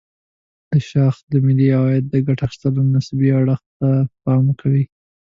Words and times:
دا 0.69 0.77
شاخص 0.91 1.21
د 1.31 1.33
ملي 1.45 1.67
عاید 1.77 2.05
د 2.09 2.15
ګټه 2.27 2.43
اخيستلو 2.47 2.81
نسبي 2.93 3.29
اړخ 3.39 3.61
ته 3.77 3.89
پام 4.23 4.45
کوي. 4.59 4.83